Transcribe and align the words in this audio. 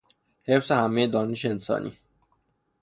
حفظ 0.43 0.71
همهی 0.71 1.07
دانش 1.07 1.45
انسانی 1.45 1.91